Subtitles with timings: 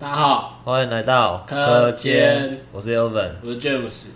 [0.00, 3.32] 大家好，欢迎来到课间，我是 Elvin。
[3.42, 4.06] 我是 James。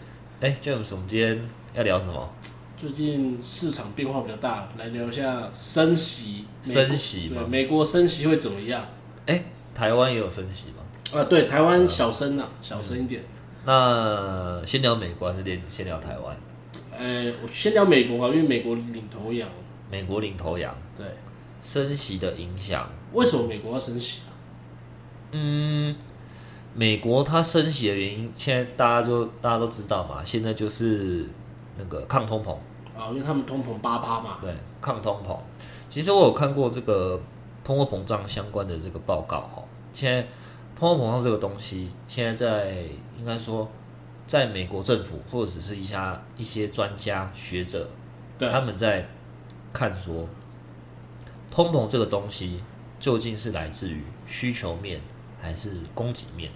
[0.40, 1.38] 哎，James，我们今天
[1.74, 2.26] 要聊什么？
[2.78, 6.46] 最近市场变化比较大，来聊一下升息。
[6.62, 8.82] 升息吗对，美国升息会怎么样？
[9.26, 9.44] 哎，
[9.74, 11.20] 台湾也有升息吗？
[11.20, 13.22] 啊，对，台湾小升啊，小升一点。
[13.66, 16.34] 那先聊美国还是先先聊台湾？
[16.98, 19.46] 呃，我先聊美国啊，因为美国领头羊。
[19.90, 21.06] 美国领头羊，对，
[21.60, 22.88] 升息的影响。
[23.12, 24.32] 为什么美国要升息啊？
[25.36, 25.92] 嗯，
[26.74, 31.26] 美国它升息的原因，现在大家就大家都知道嘛，现在就是
[31.76, 32.52] 那个抗通膨，
[32.96, 34.38] 啊，因为他们通膨八八嘛。
[34.40, 35.36] 对，抗通膨。
[35.90, 37.20] 其实我有看过这个
[37.64, 40.24] 通货膨胀相关的这个报告哈，现在
[40.76, 42.76] 通货膨胀这个东西，现在在
[43.18, 43.68] 应该说，
[44.28, 47.88] 在美国政府或者是一下一些专家学者，
[48.38, 49.08] 对他们在
[49.72, 50.28] 看说，
[51.50, 52.62] 通膨这个东西
[53.00, 55.00] 究竟是来自于需求面
[55.44, 56.50] 还是供给面？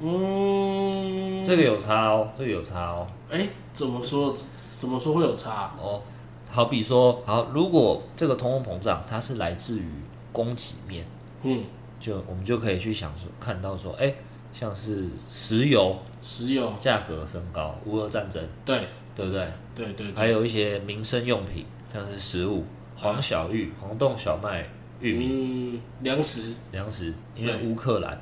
[0.00, 3.06] 嗯，这个有差哦，这个有差哦。
[3.30, 4.34] 哎，怎么说？
[4.78, 5.72] 怎么说会有差？
[5.80, 6.02] 哦，
[6.50, 9.88] 好比说，好，如果这个通货膨胀它是来自于
[10.30, 11.06] 供给面，
[11.42, 11.64] 嗯，
[11.98, 14.12] 就我们就可以去想说，看到说，哎、
[14.52, 18.86] 像是石油石油，价格升高，乌俄战争，对
[19.16, 19.48] 对不对？
[19.74, 22.64] 对对对，还有一些民生用品，像是食物，
[22.96, 24.68] 黄小玉、黄豆、小麦、
[25.00, 28.20] 玉米、嗯，粮食，粮食，因为对乌克兰，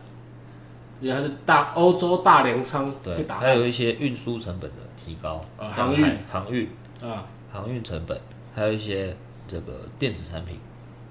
[1.03, 6.69] 因为它是大欧洲大粮仓被对，打还有一些运输成本的提高，呃航海航运、
[7.03, 8.19] 啊航运成本，
[8.55, 9.15] 还有一些
[9.49, 10.57] 这个电子产品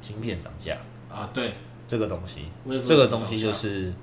[0.02, 0.78] 芯片涨价。
[1.09, 1.53] 啊，对，
[1.89, 2.45] 这个东西
[2.88, 3.94] 这个东西就是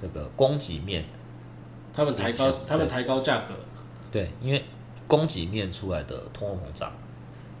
[0.00, 1.04] 这个供给面，
[1.92, 3.54] 他们抬高，他们抬高价格，
[4.10, 4.64] 对，因为
[5.06, 6.90] 供给面出来的通货膨胀。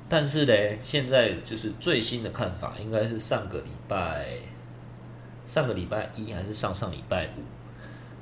[0.08, 4.30] 但是嘞，现在就是最新的看法，应该是上个礼拜，
[5.50, 7.42] 上个礼拜一还是上上礼拜五，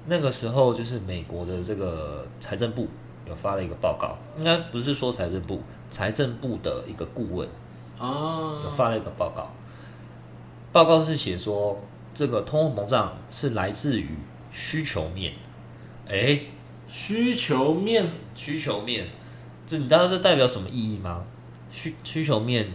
[0.07, 2.89] 那个时候就是美国的这个财政部
[3.27, 7.47] 有发了一个报告，应该不是说财政部，财政部的一个顾问
[8.01, 9.51] 有啊，发了一个报告，
[10.73, 11.79] 报告是写说
[12.15, 14.09] 这个通货膨胀是来自于
[14.51, 15.35] 需求面。
[16.09, 16.41] 哎，
[16.89, 19.07] 需求面需求面，
[19.67, 21.27] 这你知道这代表什么意义吗？
[21.71, 22.69] 需需求面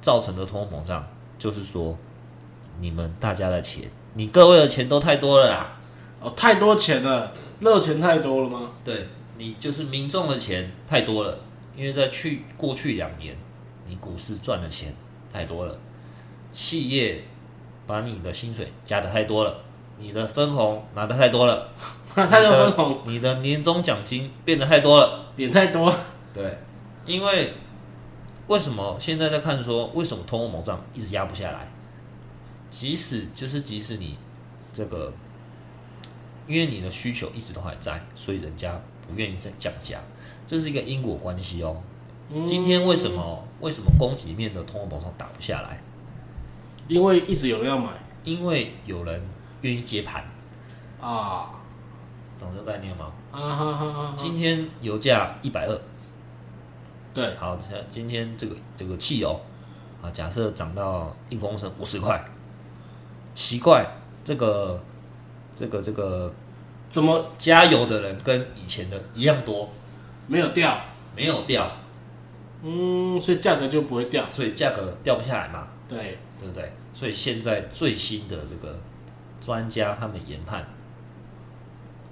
[0.00, 1.06] 造成的通货膨胀，
[1.38, 1.96] 就是说
[2.80, 5.76] 你们大家的钱，你各位的钱都太多了啦。
[6.20, 8.70] 哦，太多钱了，热钱太多了吗？
[8.84, 11.38] 对你就是民众的钱太多了，
[11.76, 13.36] 因为在去过去两年，
[13.86, 14.94] 你股市赚的钱
[15.32, 15.78] 太多了，
[16.50, 17.24] 企业
[17.86, 19.54] 把你的薪水加的太多了，
[19.98, 21.68] 你的分红拿的太多了，
[22.14, 25.26] 太多分红，你的年终奖金变得太多了。
[25.36, 25.94] 变太多，
[26.34, 26.58] 对，
[27.06, 27.52] 因为
[28.48, 31.70] 为什么现在在看说为什么通货膨胀一直压不下来？
[32.70, 34.16] 即使就是即使你
[34.72, 35.12] 这个，
[36.46, 39.98] 因为你的需求一直都还在，所以人家不愿意再降价，
[40.46, 41.82] 这是一个因果关系哦。
[42.46, 45.80] 今天为什么为什么供给面的通货膨胀打不下来？
[46.86, 47.92] 因为一直有人要买
[48.24, 49.22] 因为有人
[49.62, 50.24] 愿意接盘，
[51.00, 51.50] 啊
[52.38, 53.12] 懂这个概念吗？
[53.32, 55.80] 啊哈哈哈，今天油价一百二，
[57.12, 59.40] 对，好，像今天这个这个汽油
[60.02, 62.22] 啊，假设涨到一公升五十块，
[63.38, 63.86] 奇怪，
[64.24, 64.82] 这个
[65.56, 66.34] 这个这个
[66.88, 69.70] 怎么加油的人跟以前的一样多，
[70.26, 70.76] 没有掉？
[71.14, 71.70] 没有掉，
[72.64, 76.72] 嗯，所以价格就不会掉，所以价格掉不下来嘛，对，对不对？
[76.92, 78.80] 所以现在最新的这个
[79.40, 80.66] 专家他们研判，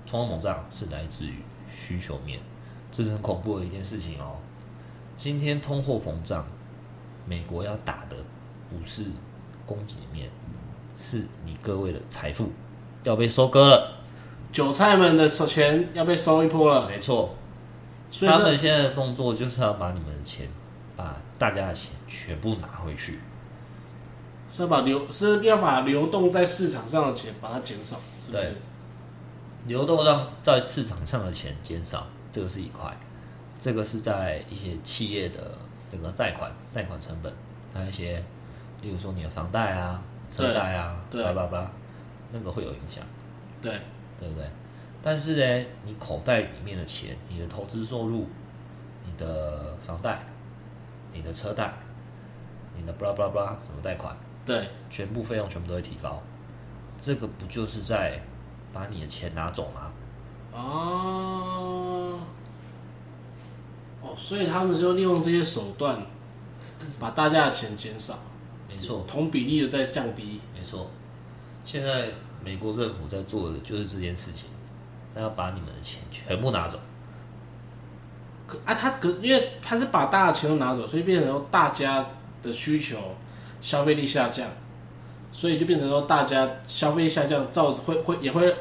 [0.09, 2.39] 通货膨胀是来自于需求面，
[2.93, 4.37] 这是很恐怖的一件事情哦。
[5.17, 6.47] 今天通货膨胀，
[7.27, 8.17] 美国要打的
[8.71, 9.03] 不是
[9.67, 10.31] 供给面，
[10.99, 12.51] 是你各位的财富
[13.05, 13.93] 要被收割了。
[14.53, 17.35] 韭菜们的收钱要被收一波了，没错，
[18.11, 20.49] 所以他们现在的动作就是要把你们的钱，
[20.97, 23.21] 把大家的钱全部拿回去。
[24.49, 28.55] 是要把流是要把流动在市场上的钱把它减少，是不是对？
[29.67, 32.97] 流动让在市场上的钱减少，这个是一块，
[33.59, 35.59] 这个是在一些企业的
[35.91, 37.33] 这个贷款贷款成本，
[37.75, 38.25] 还有一些，
[38.81, 40.01] 例如说你的房贷啊、
[40.31, 41.71] 车贷啊，对叭叭叭，
[42.33, 43.05] 那个会有影响，
[43.63, 43.73] 对，
[44.19, 44.45] 对不对？
[45.03, 48.27] 但是呢，你口袋里面的钱，你的投资收入、
[49.05, 50.21] 你的房贷、
[51.13, 51.73] 你的车贷、
[52.77, 56.21] 你的巴拉巴拉巴拉什么贷款，对，全部费用全部都会提高，
[57.01, 58.21] 这个不就是在
[58.73, 59.93] 把你的钱拿走吗？
[60.53, 62.19] 哦，
[64.03, 65.99] 哦，所以他们就利用这些手段，
[66.99, 68.19] 把大家的钱减少，
[68.69, 70.41] 没错，同比例的在降低。
[70.55, 70.91] 没错。
[71.65, 72.11] 现在
[72.45, 74.49] 美国政府在做的就是这件事情，
[75.15, 76.79] 他要把你们的钱全部拿走。
[78.47, 82.07] 可啊，他可因为他是把大家的钱都拿走，所以变成说大家
[82.43, 83.17] 的需求
[83.61, 84.49] 消费力下降，
[85.33, 88.55] 所以就变成说大家消费力下降，造会会也会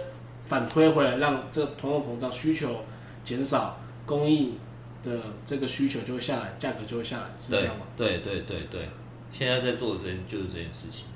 [0.48, 2.82] 反推回来，让这个通货膨胀需求
[3.24, 4.58] 减少，供应
[5.04, 7.86] 的这个需求就会下来，价格就会下来，是这对样吗？
[7.96, 8.90] 对对对对，
[9.38, 11.08] 现在在做的这件就是这件事情。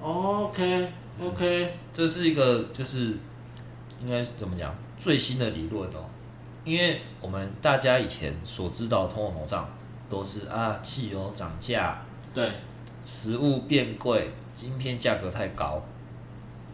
[0.00, 0.90] OK
[1.20, 3.14] OK，这是一个就是
[4.00, 6.06] 应该是怎么讲最新的理论哦，
[6.64, 9.68] 因为我们大家以前所知道的通货膨胀
[10.08, 12.02] 都是啊汽油涨价、
[12.32, 12.50] 对
[13.04, 15.82] 食物变贵、晶片价格太高，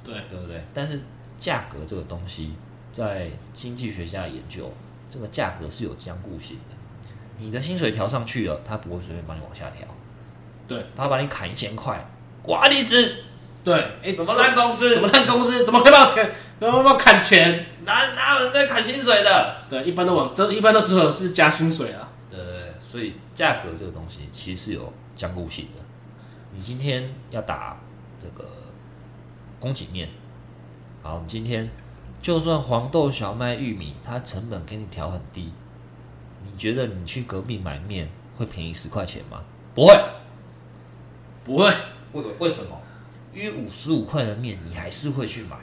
[0.04, 0.62] 对，对不对？
[0.72, 1.00] 但是
[1.36, 2.52] 价格这个东西，
[2.92, 4.72] 在经济学家研究，
[5.10, 7.16] 这个价格是有僵固性的。
[7.38, 9.84] 你的薪水调上去了，他不会随便帮你往下调，
[10.72, 12.02] 对，他把你砍一千块，
[12.44, 13.24] 哇，离职，
[13.62, 15.64] 对，哎、什么烂公司什么烂公司？
[15.64, 16.30] 怎么会把我砍？
[16.58, 17.66] 怎么会把我砍钱？
[17.84, 19.56] 哪哪有人在砍薪水的？
[19.68, 22.08] 对，一般都往这一般都只有是加薪水啊。
[22.30, 22.38] 对，
[22.80, 25.82] 所以价格这个东西其实是有僵固性的。
[26.52, 27.78] 你今天要打
[28.20, 28.48] 这个
[29.60, 30.08] 供给面，
[31.02, 31.68] 好，你今天
[32.20, 35.52] 就算黄豆、小麦、玉米，它成本给你调很低，
[36.42, 39.42] 你觉得你去隔壁买面会便宜十块钱吗？
[39.74, 39.98] 不会，
[41.44, 41.72] 不会，
[42.12, 42.80] 为为什么？
[43.34, 45.56] 因为五十五块的面你还是会去买，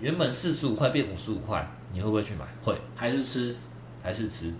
[0.00, 2.44] 原本四十五块变五十五块，你会不会去买？
[2.62, 3.56] 会，还是吃。
[4.04, 4.52] 还是吃，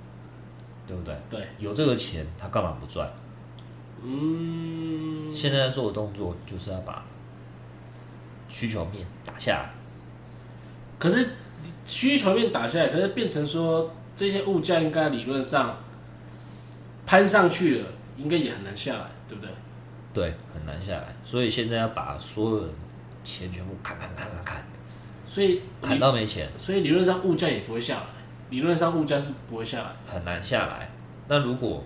[0.86, 1.18] 对不对？
[1.28, 3.12] 对，有这个钱，他干嘛不赚？
[4.00, 7.04] 嗯，现在做的动作就是要把
[8.48, 9.70] 需求面打下来。
[10.96, 11.30] 可是
[11.84, 15.76] 需求面打下来，可是变成说这些物价应该理论上
[17.04, 19.52] 攀上去了，应该也很难下来，对不对？
[20.12, 22.74] 对，很难下来，所以现在要把所有人
[23.24, 24.64] 钱全部砍砍砍砍砍，
[25.24, 28.06] 所以砍到没钱，所以理论上物价也不会下来，
[28.50, 29.92] 理论上物价是不会下来。
[30.06, 30.90] 很难下来。
[31.28, 31.82] 那如果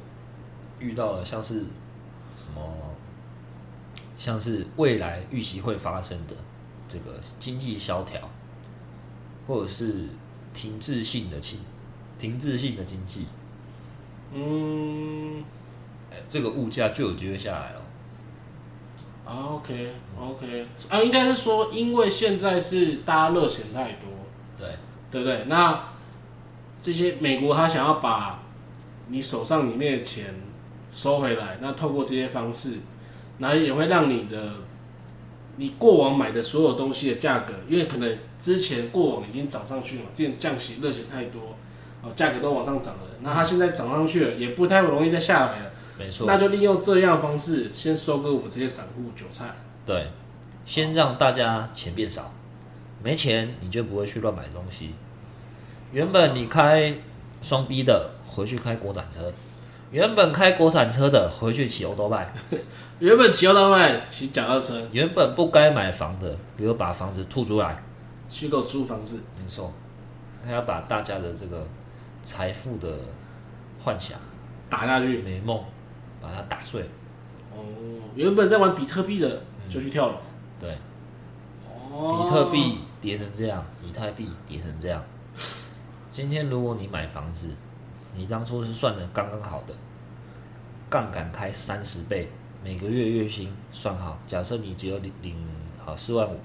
[0.80, 2.60] 遇到了像是什么，
[4.16, 6.34] 像是未来预期会发生的
[6.88, 8.18] 这个经济萧条，
[9.46, 10.08] 或者是
[10.52, 11.60] 停滞性的经
[12.18, 13.26] 停滞性的经济，
[14.32, 15.44] 嗯，
[16.10, 17.82] 哎这个物价就有机会下来了。
[19.26, 24.08] 啊，OK OK，啊，应该是说，因为现在是大家热钱太多，
[24.56, 24.68] 对，
[25.10, 25.44] 对不对？
[25.48, 25.88] 那
[26.80, 28.42] 这些美国他想要把
[29.08, 30.34] 你手上里面的钱
[30.92, 32.78] 收回来，那透过这些方式，
[33.38, 34.52] 那也会让你的
[35.56, 41.40] 你过往买的所有东西的价格，因为可能之前过往已经涨上去了嘛，之前降息热钱太多，
[42.02, 45.65] 哦，价格都往上涨了，那它现在涨上去了，也不太容易再下来了，
[45.98, 46.26] 没错。
[46.26, 49.46] 那就利用这样的方式先收割我们这些散户韭菜。
[49.84, 50.08] 对，
[50.64, 52.32] 先让大家钱变少，
[53.02, 54.94] 没钱你就不会去乱买东西。
[55.92, 56.94] 原本你开
[57.42, 59.20] 双 B 的，回去开国产车；
[59.92, 62.26] 原本开国产车的，回去骑欧多拜；
[62.98, 67.80] 原本骑到到外骑脚踏车，原本不该买房的，比如把房子吐出来，
[68.28, 69.72] 去给我租房子，没错，
[70.44, 71.64] 他要把大家的这个
[72.24, 72.88] 财富的
[73.78, 74.18] 幻想、
[74.68, 75.22] 打下去。
[75.22, 75.62] 美梦，
[76.26, 76.82] 把它打碎。
[77.54, 77.62] 哦，
[78.16, 79.40] 原本在玩比特币的
[79.70, 80.14] 就去跳楼。
[80.60, 80.76] 对，
[81.92, 85.02] 哦，比特币跌成这样，以太币跌成这样。
[86.10, 87.48] 今天如果你买房子，
[88.14, 89.74] 你当初是算的刚刚好的，
[90.90, 92.28] 杠杆开三十倍，
[92.64, 95.36] 每个月月薪算好，假设你只有领领
[95.78, 96.38] 好四万五，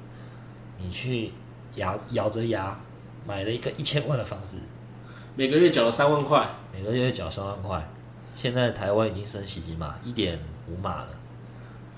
[0.78, 1.32] 你去
[1.76, 2.80] 咬咬着牙
[3.26, 4.60] 买了一个一千万的房子，
[5.36, 7.86] 每个月缴了三万块，每个月缴三万块。
[8.36, 11.08] 现在台湾已经升息几码，一点五码了，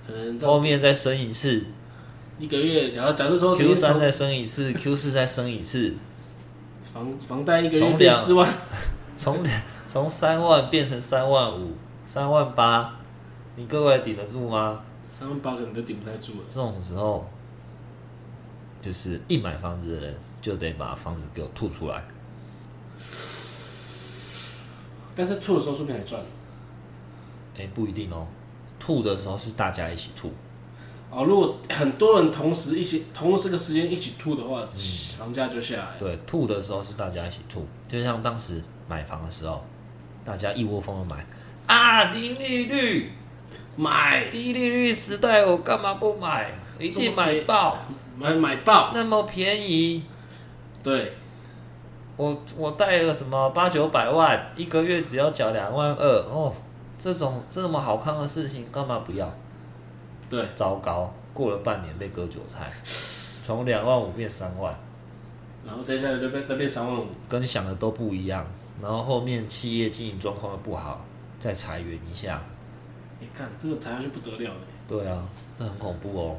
[0.05, 1.65] 可能后面再升一次
[2.39, 5.95] 一个月，假如假如说，Q 三再升一次，Q 四再升一次，
[6.93, 8.51] 房房贷一个月变四万，
[9.15, 9.45] 从
[9.85, 11.71] 从三万变成三万五、
[12.07, 12.99] 三万八，
[13.55, 14.83] 你各位顶得住吗？
[15.05, 16.39] 三万八可能都顶不太住了。
[16.47, 17.29] 这种时候，
[18.81, 22.03] 就是一买房子的人就得把房子给我吐出来。
[25.15, 26.21] 但是吐的时候说不定还赚。
[27.57, 28.25] 哎、不一定哦，
[28.79, 30.31] 吐的时候是大家一起吐，
[31.11, 34.79] 哦，如果很多人同时一起同时个时间一起吐的话，嗯
[35.17, 35.97] 房价就下来。
[35.99, 39.63] 对，吐的时候是大家一起吐，就像当时买房的时候，
[40.25, 41.25] 大家一窝蜂的买
[41.67, 43.11] 啊，零利率、
[43.75, 46.51] 买低利率时代，我干嘛不买？
[46.79, 47.77] 一定买爆，
[48.17, 50.03] 买买爆，那么便宜。
[50.81, 51.13] 对，
[52.15, 56.53] 我我贷了什么八九百万，一个月只要缴两万二哦，
[56.97, 59.31] 这种这么好看的事情干嘛不要？
[60.29, 62.71] 对，糟糕，过了半年被割韭菜，
[63.45, 64.75] 从两万五变三万，
[65.65, 68.45] 然后接下来就变再变三万五，跟想的都不一样。
[68.81, 70.99] 然后后面企业经营状况又不好，
[71.39, 72.41] 再裁员一下。
[73.19, 75.23] 你看这个裁下去不得了的，对啊，
[75.57, 76.35] 这很恐怖哦。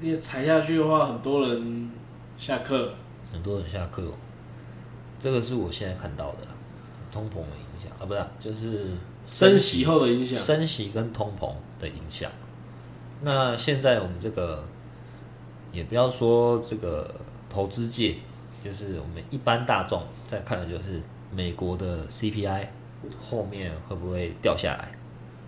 [0.00, 1.90] 因为裁下去的话，很多人
[2.38, 2.92] 下课。
[3.32, 4.12] 很多人下课、哦，
[5.20, 6.48] 这个是我现在看到的啦，
[7.12, 8.86] 通膨的影响啊，不是啊、就是
[9.26, 12.30] 升息后的影响，升息跟通膨的影响。
[13.20, 14.64] 那现在我们这个
[15.72, 17.14] 也不要说这个
[17.50, 18.16] 投资界，
[18.64, 22.66] 就是我们一般大众在看的就是美国的 CPI
[23.22, 24.92] 后面会不会掉下来？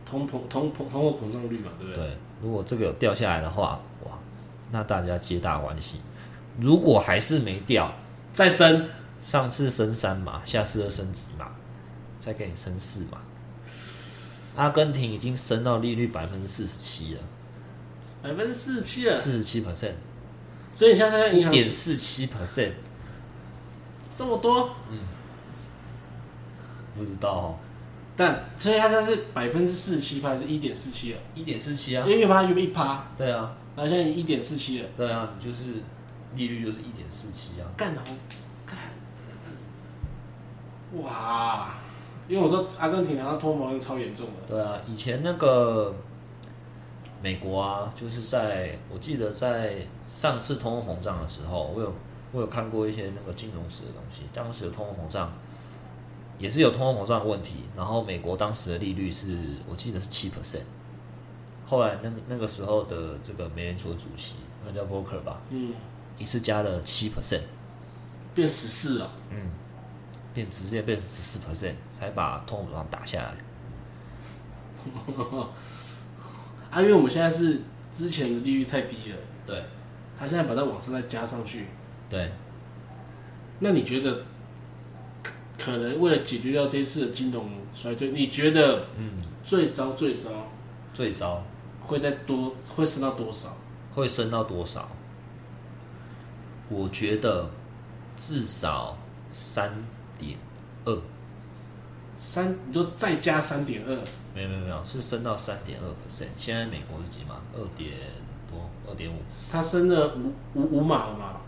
[0.04, 1.96] 通膨通膨通货膨胀率嘛，对不对？
[1.96, 4.18] 对，如果这个有掉下来的话，哇，
[4.70, 5.96] 那大家皆大欢喜。
[6.60, 7.90] 如果还是没掉，
[8.34, 8.86] 再升，
[9.22, 11.48] 上次升三嘛，下次又升几嘛，
[12.20, 13.18] 再给你升四嘛。
[14.56, 17.20] 阿根廷已经升到利率百分之四十七了，
[18.22, 19.94] 百分之四十七了，四十七 percent，
[20.74, 22.72] 所以你现在一点四七 percent，
[24.12, 24.98] 这么多，嗯。
[26.94, 27.56] 不知道哦，
[28.14, 31.18] 但所以它现在是百分之四十七趴，还是一点四七了？
[31.34, 32.04] 一点四七啊。
[32.06, 35.80] 因，为原本它原本一趴，对啊，然后现在一点四七了，对啊，你就是
[36.34, 38.14] 利率就是一点四七啊，干好干，
[41.00, 41.74] 哇！
[42.28, 45.94] 因为我说阿根廷好像通膨率超严重的，对啊，以前那个
[47.20, 49.74] 美国啊，就是在我记得在
[50.06, 51.92] 上次通货膨胀的时候，我有
[52.30, 55.32] 我有看过一些那个金融史的东西，当时的通货膨胀
[56.38, 59.26] 也是有通货膨胀的问题，然后美国当时的利率是
[59.68, 60.62] 我记得是七 percent，
[61.66, 65.74] 后来那个那个时候的这个美联储的主席，那叫 Volcker 吧，嗯，
[66.18, 67.42] 一次加了七 percent，
[68.32, 69.10] 变十四了，
[70.34, 73.36] 变直接变成十四 percent，才把通货膨胀打下来。
[76.70, 77.60] 啊，因为我们现在是
[77.92, 79.62] 之前的利率太低了，对
[80.18, 81.66] 他现在把它往上再加上去，
[82.08, 82.32] 对，
[83.58, 84.22] 那你觉得
[85.22, 89.12] 可可能为了解决掉这次的金融衰退，你觉得嗯
[89.44, 90.30] 最糟最糟
[90.94, 91.44] 最糟
[91.80, 93.56] 会再多会升到多少？
[93.92, 94.88] 会升到多少？
[96.68, 97.50] 我觉得
[98.16, 98.96] 至少
[99.30, 99.70] 三
[100.18, 100.38] 点
[100.84, 100.98] 二，
[102.16, 103.96] 三，你就再加三点二，
[104.34, 106.26] 没有没有没有，是升到三点二 percent。
[106.36, 107.36] 现在美国是几码？
[107.52, 107.90] 二点
[108.50, 109.16] 多，二点五，
[109.50, 111.40] 它升了五五五码了嘛？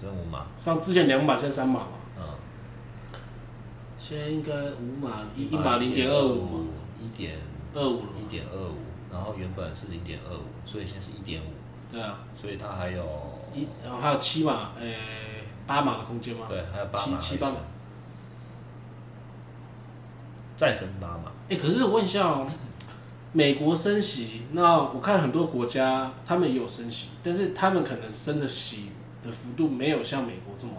[0.00, 0.46] 升五码。
[0.56, 1.88] 上之前两码，现在三码嘛？
[2.18, 2.24] 嗯，
[3.98, 6.60] 现在应该五码一一码零点二五嘛，
[7.00, 7.36] 一点
[7.74, 8.08] 二五了？
[8.20, 8.76] 一点二五，
[9.12, 11.46] 然后原本是零点二五，所以现在是一点五，
[11.92, 13.04] 对啊，所以它还有
[13.54, 14.94] 一然后还有七码，呃，
[15.66, 16.46] 八码的空间吗？
[16.48, 17.56] 对，还有八码七七八码。
[20.62, 22.46] 再升八嘛，哎、可是我问一下哦，
[23.32, 28.90] 美国升息，那我看很多国家他们也有升息，但是他们可能升的息
[29.24, 30.74] 的幅度没有像美国这么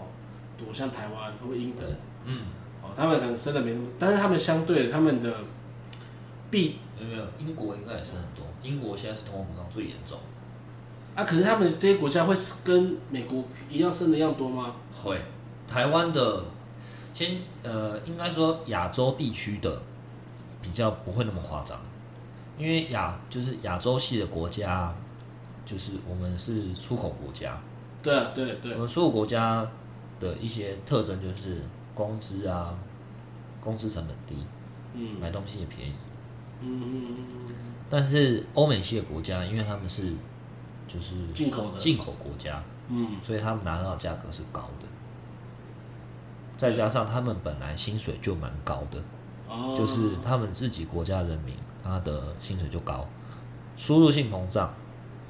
[0.57, 1.83] 多，像台湾或英国，
[2.23, 2.43] 嗯，
[2.81, 5.35] 哦，他们可能升的没那么，但是他们相对的他们的
[6.49, 10.17] 币有没有，英国应该也升很多，英国现在是通货膨胀最严重。
[11.13, 14.75] 啊，可是他们这些国家会跟美国一样升的一样多吗？
[15.03, 15.19] 会，
[15.67, 16.41] 台湾的
[17.13, 19.81] 先呃，应该说亚洲地区的
[20.61, 21.79] 比较不会那么夸张，
[22.57, 24.93] 因为亚就是亚洲系的国家，
[25.65, 27.61] 就是我们是出口国家，
[28.01, 29.67] 对啊，对对我，们出口国家
[30.19, 31.61] 的一些特征就是
[31.93, 32.73] 工资啊，
[33.61, 34.43] 工资成本低，
[34.93, 35.93] 嗯买东西也便宜。
[36.61, 37.17] 嗯嗯
[37.47, 37.55] 嗯
[37.89, 40.13] 但是欧美系的国家，因为他们是
[40.87, 44.87] 就是嗯，进口的，进口国家，嗯，所以他们拿到的价格是高的，
[46.63, 48.97] 再加上他们本来薪水就蛮高的，
[49.49, 51.53] 哦，就是他们自己国家人民
[51.83, 53.05] 他的薪水就高，
[53.75, 54.73] 输入性膨胀，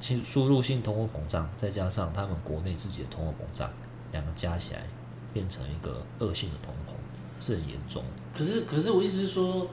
[0.00, 3.68] 输输入性通货膨胀，再加上他们国内自己的通货膨胀，
[4.12, 4.86] 两个加起来
[5.32, 8.38] 变成一个恶性的通膨，是很严重的。
[8.38, 9.66] 可是可是我意思是说，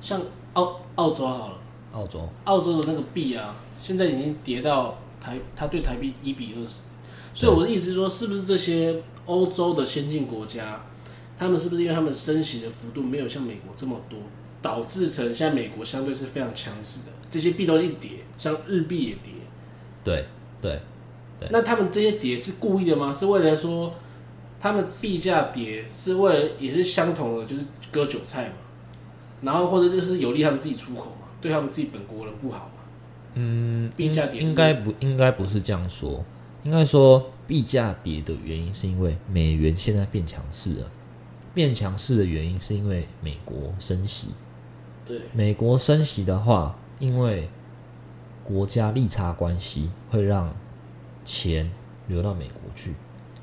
[0.00, 0.20] 像
[0.54, 1.58] 澳澳洲好了。
[1.92, 6.82] 澳洲澳洲的那个币啊，现在已经跌到台，它对台币一比二十，
[7.32, 10.82] 所以我的意思是说，是不是这些欧洲的先进国家，
[11.38, 14.18] 他们是不是因为他们升息的幅度没有像美国这么多，
[14.60, 19.32] 导致成现在美国相对是非常强势的，这些币都一直跌，像日币也跌，
[20.02, 20.26] 对
[20.60, 20.80] 对
[21.38, 21.48] 对。
[21.52, 23.12] 那他们这些跌是故意的吗？
[23.12, 23.94] 是为了说
[24.58, 28.54] 他们币价跌是为了也是相同的，就是割韭菜嘛，
[29.42, 32.82] 然后或者就是有利他们自己出口嘛，对他们自己本国人不好嘛。
[33.34, 36.24] 嗯，应币价跌是应该不应该不是这样说，
[36.64, 40.90] 应该说币价跌的原因是因为美元现在变强势了，
[41.54, 44.28] 变强势的原因是因为美国升息，
[45.04, 47.48] 对，美国升息的话，因为
[48.44, 50.54] 国家利差关系会让
[51.24, 51.70] 钱
[52.06, 52.94] 流到美国去。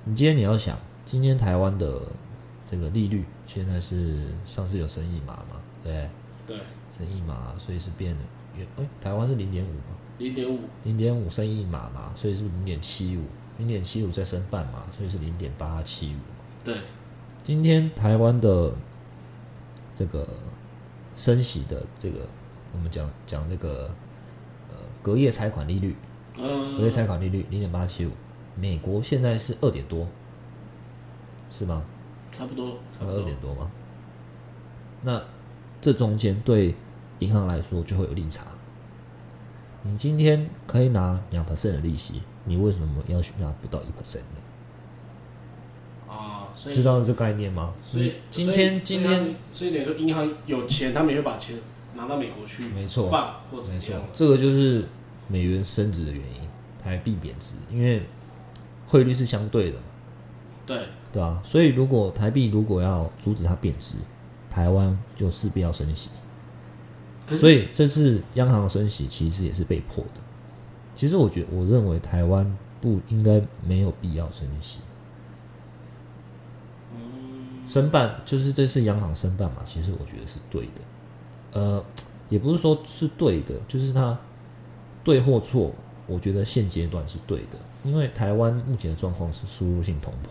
[0.04, 2.02] 你今天你要想，今天台湾的
[2.70, 5.62] 这个利率现在是上次有升一码嘛？
[5.84, 6.10] 对，
[6.48, 6.58] 对，
[6.98, 8.16] 升一码，所以是变
[8.56, 9.96] 约哎，台湾是零点五嘛？
[10.18, 13.24] 零点五，零点五升一码嘛，所以是零点七五，
[13.58, 16.18] 零点七五再升半码，所以是零点八七五。
[16.64, 16.78] 对，
[17.46, 18.74] 今天台湾的
[19.94, 20.28] 这个
[21.16, 22.22] 升息的这个，
[22.74, 23.88] 我们讲讲这个
[24.72, 25.96] 呃隔夜拆款利率，
[26.38, 28.10] 嗯，隔夜拆款利率零点八七五，
[28.56, 30.08] 美国现在是二点多，
[31.52, 31.84] 是吗？
[32.34, 33.70] 差不多，差差不多二点多吗？
[35.04, 35.22] 那
[35.80, 36.74] 这中间对
[37.20, 38.44] 银行来说就会有利差。
[39.84, 44.42] 你今天可以拿两 percent 的利息，你为什么要去拿不到一 percent 呢？
[46.56, 47.74] 啊，所以知道这概念吗？
[47.84, 51.58] 所以今天今天，所以等于说银行有钱，他们也会把钱
[51.96, 54.86] 拿到美国去，没错放或怎没错么样，，这个就是
[55.28, 56.50] 美元升值的原因，
[56.82, 58.02] 台币贬值，因为
[58.88, 59.84] 汇率是相对的嘛，
[60.66, 60.80] 对，
[61.12, 63.96] 对啊、所以如果台币如果要阻止它贬值，
[64.50, 66.10] 台湾就势必要升息。
[67.36, 70.22] 所以这次央行的升息其实也是被迫的。
[70.94, 74.80] 其实我觉我认为台湾不应该没有必要升息。
[77.68, 80.82] 申办就是这次央行申办嘛，其实我觉得是对的。
[81.54, 81.84] 呃，
[82.30, 84.18] 也不是说是对的，就是它
[85.04, 85.72] 对或错，
[86.08, 90.28] 我觉得现阶段是对的，因为台湾目前的状况是输入性通膨。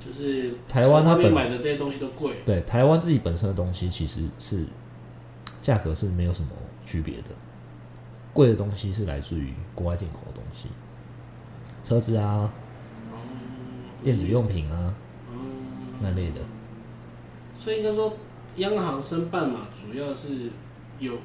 [0.00, 4.64] 就是台湾它本买的这些东西都贵，对台湾自己本身的东西，其实是
[5.60, 6.48] 价格是没有什么
[6.86, 7.24] 区别的。
[8.32, 10.68] 贵的东西是来自于国外进口的东西，
[11.82, 12.48] 车子啊、
[14.02, 14.94] 电子用品啊
[16.00, 16.40] 那类的。
[17.58, 18.16] 所以应该说
[18.56, 20.50] 央行申办嘛，主要是
[20.98, 21.18] 有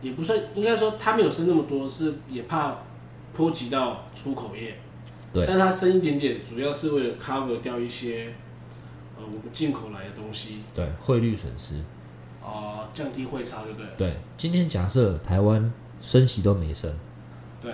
[0.00, 2.76] 也不算，应该说他没有升那么多，是也怕
[3.34, 4.76] 波及到出口业。
[5.32, 8.34] 对但它升一点点，主要是为了 cover 掉一些
[9.16, 11.74] 呃我们进口来的东西，对汇率损失。
[12.42, 13.86] 啊、降低汇差，对不对？
[13.96, 16.92] 对，今天假设台湾升息都没升，
[17.60, 17.72] 对，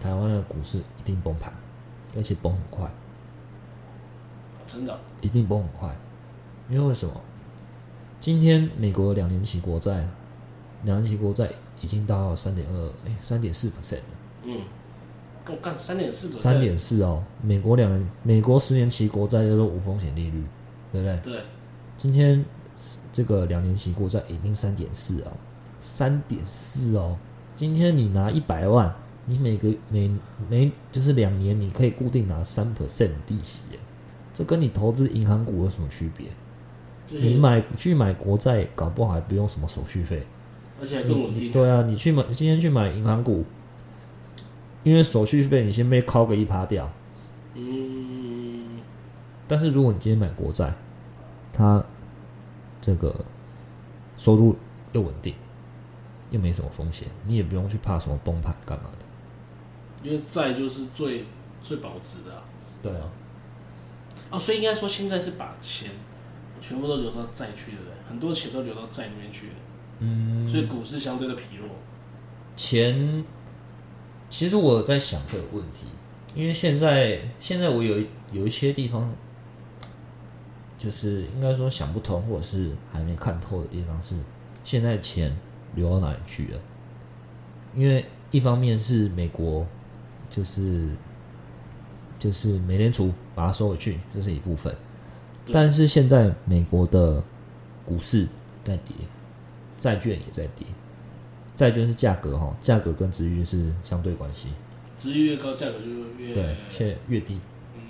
[0.00, 1.52] 台湾的股市一定崩盘，
[2.16, 2.90] 而且崩很快，
[4.66, 5.96] 真的，一定崩很快。
[6.68, 7.14] 因为为什么？
[8.20, 10.08] 今天美国两年期国债，
[10.84, 11.50] 两年期国债
[11.80, 14.02] 已经到三点二，哎，三点四 percent 了。
[14.44, 14.60] 嗯，
[15.44, 20.42] 跟我干三点四，三，点四哦，美国两年美国十年期国债叫做无风险利率，
[20.90, 21.20] 对不对？
[21.22, 21.42] 对，
[21.98, 22.42] 今天
[23.12, 25.32] 这个两年期国债已经三点四哦，
[25.80, 27.18] 三点四哦。
[27.54, 28.94] 今天你拿一百万，
[29.26, 30.10] 你每个每
[30.48, 33.78] 每就是两年你可以固定拿三 percent 利息耶，
[34.34, 36.26] 这跟你投资银行股有什么区别？
[37.08, 40.26] 你买去买国债，搞不好还不用什么手续费。
[40.80, 43.44] 而且你更稳定，对啊，你去买今天去买银行股，
[44.82, 46.90] 因为手续费你先被敲个一趴掉。
[47.54, 48.80] 嗯，
[49.46, 50.74] 但是如果你今天买国债，
[51.52, 51.84] 它
[52.82, 53.14] 这个
[54.16, 54.56] 收入
[54.92, 55.32] 又稳定，
[56.32, 60.08] 又没什么风险，你也不用去怕什么崩盘干嘛的。
[60.08, 61.24] 因为债就是最
[61.62, 62.42] 最保值的啊。
[62.82, 63.08] 对啊，
[64.34, 65.92] 哦，所以应该说现在是把钱
[66.60, 67.92] 全部都流到债去，对不对？
[68.08, 69.52] 很多钱都流到债里面去了，
[70.00, 71.68] 嗯，所以股市相对的疲弱。
[72.56, 73.24] 钱，
[74.28, 75.86] 其实我在想这个问题，
[76.34, 79.14] 因为现在现在我有一有一些地方，
[80.76, 84.16] 就是应该说想不通，或者是还没看透的地方是，
[84.64, 85.36] 现在钱
[85.76, 86.60] 流到哪里去了？
[87.76, 89.64] 因为一方面是美国，
[90.28, 90.88] 就是
[92.24, 94.74] 就是美联储把它收回去，这是一部分，
[95.52, 97.22] 但是现在美国的
[97.84, 98.26] 股市
[98.64, 98.96] 在跌，
[99.78, 100.66] 债券也在跌。
[101.54, 104.48] 债券是价格哈，价格跟殖利率是相对关系，
[104.98, 105.84] 值率越高，价格就
[106.16, 107.38] 越对，现在越低，
[107.74, 107.82] 嗯，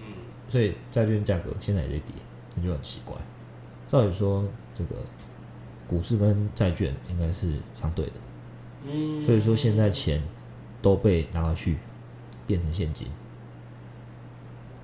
[0.49, 2.15] 所以债券价格现在也在跌，
[2.57, 3.15] 那就很奇怪。
[3.87, 4.45] 照理说，
[4.77, 4.97] 这个
[5.87, 8.13] 股市跟债券应该是相对的，
[8.87, 10.21] 嗯，所以说现在钱
[10.83, 11.79] 都被拿回去
[12.49, 13.07] 变成现金，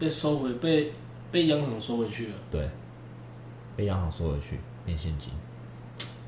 [0.00, 0.90] 被收回，被
[1.30, 2.34] 被央行收回去了。
[2.50, 2.68] 对，
[3.76, 5.30] 被央行收回去变现金。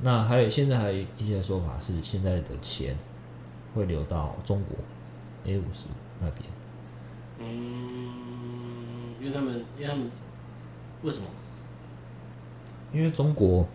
[0.03, 2.95] 那还有现在还有一些说法是，现在的钱
[3.75, 4.77] 会流到中国
[5.47, 5.87] A 五十
[6.21, 6.45] 那边。
[7.39, 10.11] 嗯，因为他们，因为他们
[11.03, 11.27] 为什么？
[12.93, 13.67] 因为中国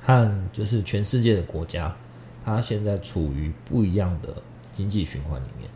[0.00, 1.94] 和就是全世界的国家，
[2.44, 4.40] 它现在处于不一样的
[4.72, 5.68] 经济循环里面。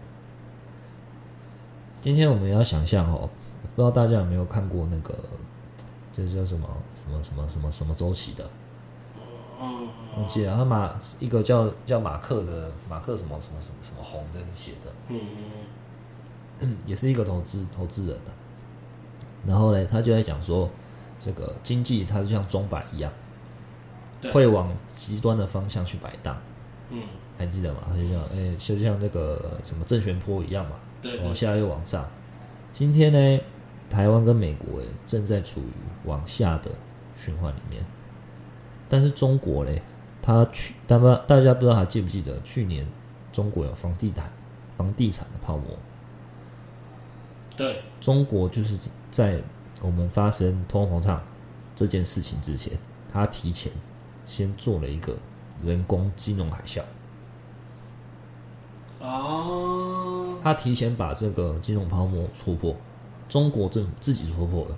[2.03, 3.31] 今天我们要想象哦，
[3.77, 5.15] 不知道大家有没有看过那个，
[6.13, 8.45] 这叫什么什么什么什么什么周期的？
[9.61, 14.93] 嗯，我记得他马一个叫叫马克的马克什么什么什么什么红的写的，
[16.59, 18.33] 嗯也是一个投资投资人的。
[19.47, 20.69] 然后呢，他就在讲说，
[21.21, 23.13] 这个经济它就像钟摆一样，
[24.33, 26.37] 会往极端的方向去摆荡，
[26.91, 27.01] 嗯，
[27.39, 27.79] 还记得吗？
[27.87, 30.73] 他就像哎、就像那个什么正弦波一样嘛，
[31.23, 32.09] 往下又往上。
[32.71, 33.41] 今天呢，
[33.91, 35.69] 台湾跟美国诶正在处于
[36.05, 36.71] 往下的
[37.17, 37.85] 循环里面，
[38.89, 39.83] 但是中国嘞，
[40.23, 42.87] 它去大家大家不知道还记不记得去年
[43.33, 44.33] 中国有房地产
[44.77, 45.79] 房地产的泡沫，
[47.57, 49.41] 对，中国就是在
[49.81, 51.23] 我们发生通货膨胀
[51.77, 52.73] 这件事情之前，
[53.13, 53.71] 它提前
[54.27, 55.15] 先做了一个
[55.63, 56.81] 人工金融海啸。
[59.01, 59.82] 哦，
[60.43, 62.75] 他提前把这个金融泡沫戳破，
[63.29, 64.77] 中国政府自己戳破了，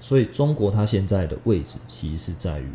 [0.00, 2.70] 所以中国它现在的位置其实是在于，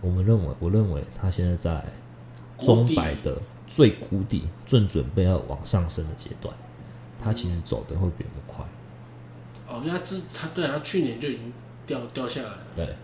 [0.00, 1.84] 我们认为，我认为它现在在
[2.60, 6.54] 中百的最谷底，正准备要往上升的阶段，
[7.18, 8.64] 它其实走的会比我们快。
[9.68, 11.52] 哦，因为他之他对啊，他去年就已经
[11.86, 12.96] 掉掉下来了，对，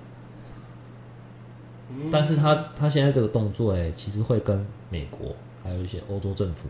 [2.10, 6.68] 但是他他现在这个动作，哎，其实会跟美国还有一些欧洲政府，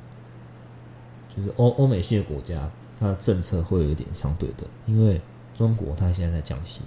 [1.35, 5.21] 就是欧欧美系的国家，它的政策会有一点相对的，因为
[5.57, 6.83] 中国它现在在降息，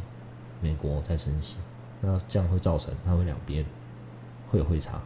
[0.62, 1.56] 美国在升息，
[2.02, 3.66] 那这样会造成他们两边
[4.50, 5.02] 会有会差，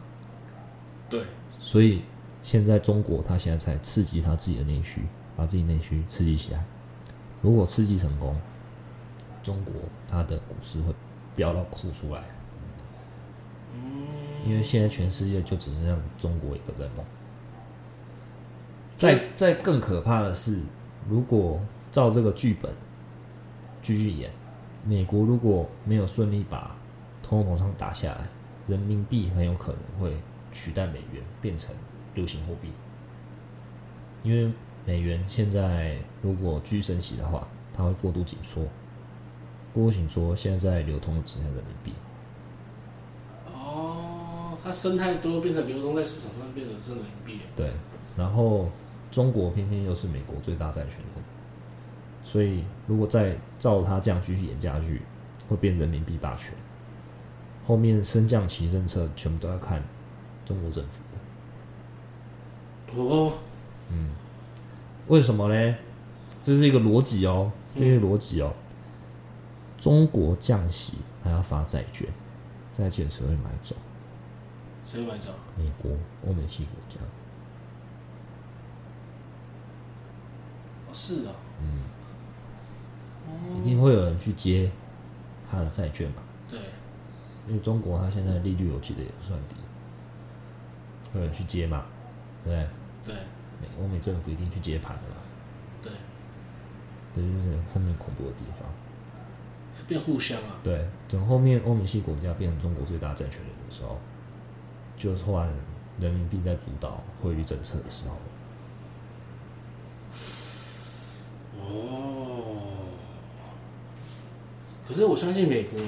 [1.08, 1.22] 对，
[1.58, 2.02] 所以
[2.42, 5.02] 现在中国它现在才刺激它自己的内需，
[5.36, 6.64] 把自己内需刺激起来。
[7.42, 8.38] 如果刺激成功，
[9.42, 9.74] 中国
[10.06, 10.94] 它的股市会
[11.34, 12.22] 飙到哭出来。
[14.44, 17.04] 因为现在全世界就只剩下中国一个在梦。
[19.00, 20.60] 再再更可怕的是，
[21.08, 21.58] 如果
[21.90, 22.70] 照这个剧本
[23.80, 24.30] 继续演，
[24.84, 26.76] 美国如果没有顺利把
[27.22, 28.28] 通货膨胀打下来，
[28.66, 30.20] 人民币很有可能会
[30.52, 31.74] 取代美元变成
[32.14, 32.68] 流行货币。
[34.22, 34.52] 因为
[34.84, 38.60] 美元现在如果继续升息的话，它会过度紧缩，
[39.72, 41.94] 过度紧缩现在在流通的只剩人民币。
[43.46, 47.72] 哦，它生态多，变成流通在市场上，变成是人民币，对，
[48.14, 48.68] 然后
[49.10, 51.24] 中国偏偏又是美国最大债权人，
[52.24, 55.02] 所以如果再照他这样继续演下去，
[55.48, 56.52] 会变人民币霸权。
[57.66, 59.82] 后面升降旗政策全部都要看
[60.44, 61.02] 中国政府
[62.96, 63.32] 的，哦，
[63.90, 64.10] 嗯
[65.08, 65.76] 为什么呢？
[66.42, 68.52] 这是一个逻辑哦，这是逻辑哦。
[69.78, 72.08] 中国降息还要发债券，
[72.72, 73.74] 债券谁会买走？
[74.82, 75.30] 谁买走？
[75.56, 75.90] 美国、
[76.26, 76.96] 欧美系国家。
[80.92, 81.32] 是啊，
[83.56, 84.70] 一定会有人去接
[85.50, 86.22] 他的债券嘛？
[86.48, 86.58] 对，
[87.46, 89.56] 因为中国它现在利率我记得也不算低，
[91.12, 91.86] 会有人去接嘛，
[92.44, 93.14] 对不对？
[93.14, 93.14] 对，
[93.60, 95.16] 美欧美政府一定去接盘的嘛，
[95.82, 95.92] 对，
[97.10, 98.68] 这就是后面恐怖的地方。
[99.88, 103.98] 变互相啊，对，等后面欧美系国家变成中国最大债权人的时候，
[104.96, 105.48] 就是换
[105.98, 108.14] 人民币在主导汇率政策的时候。
[111.72, 112.62] 哦，
[114.86, 115.78] 可是我相信美国，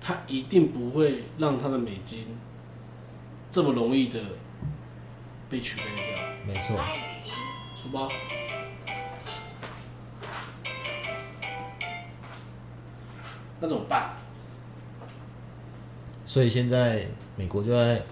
[0.00, 2.26] 它一定不会让它的美金
[3.50, 4.20] 这么容易的
[5.50, 6.04] 被取代掉。
[6.46, 6.78] 没错，
[7.76, 8.08] 书包，
[13.60, 14.10] 那怎么办？
[16.26, 18.02] 所以现在美国就在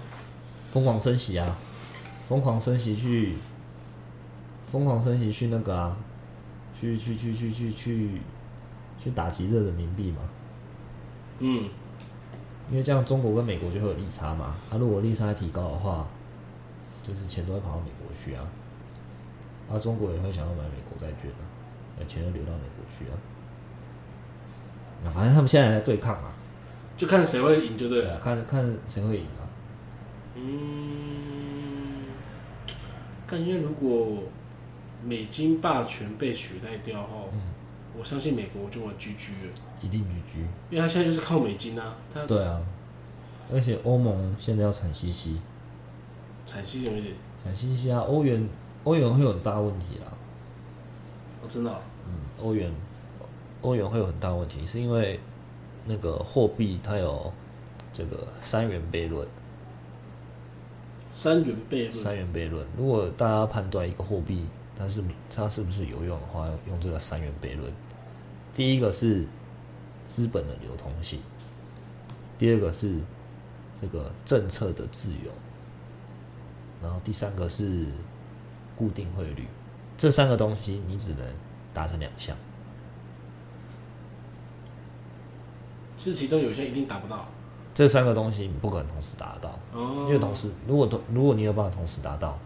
[0.70, 1.56] 疯狂升息啊，
[2.28, 3.36] 疯狂升息去，
[4.70, 5.96] 疯狂升息去那个啊，
[6.82, 8.20] 去去去去去去
[8.98, 10.18] 去打击这人民币嘛。
[11.38, 11.68] 嗯，
[12.70, 14.56] 因为这样中国跟美国就会有利差嘛。
[14.68, 16.08] 它、如果利差提高的话，
[17.02, 18.44] 就是钱都会跑到美国去啊。
[19.70, 21.42] 啊，中国也会想要买美国债券啊，
[21.98, 23.14] 那钱就流到美国去啊。
[25.04, 26.30] 啊，反正他们现在还在对抗嘛，
[26.96, 28.18] 就看谁会赢就对了。
[28.18, 29.46] 看看谁会赢啊。
[30.34, 32.04] 嗯，
[33.26, 34.24] 感觉如果
[35.04, 37.28] 美金霸权被取代掉后，
[37.98, 40.38] 我相信美国就会 GG 了，一定 GG。
[40.70, 42.60] 因为他现在就是靠美金啊，他对啊，
[43.52, 45.40] 而且欧盟现在要产息息，
[46.46, 48.48] 产息有一点，产息息啊，欧元
[48.84, 50.06] 欧元会有很大问题啦。
[51.42, 51.80] 哦，真的哦、
[52.40, 52.72] 欧元
[53.62, 55.18] 欧元会有很大问题，是因为
[55.86, 57.32] 那个货币它有
[57.92, 59.26] 这个三元悖论。
[61.08, 64.46] 三元悖论，三元悖论，如果大家判断一个货币
[64.78, 65.02] 它是
[65.34, 67.72] 它是不是有用的话，用这个三元悖论。
[68.54, 69.24] 第一个是
[70.06, 71.20] 资本的流通性，
[72.38, 72.98] 第二个是
[73.80, 75.30] 这个政策的自由，
[76.82, 77.86] 然后第三个是
[78.76, 79.46] 固定汇率，
[79.96, 81.26] 这三个东西你只能
[81.72, 82.36] 达成两项。
[85.96, 87.28] 是其中有些一定达不到。
[87.74, 92.38] 这三个东西你不可能同时达到，哦，因为同时如果同如果你有办法同时达到，